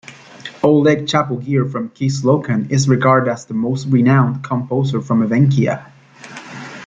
[0.63, 5.91] Oleg Chapogir from Kislokan is regarded as the most renowned composer from Evenkia.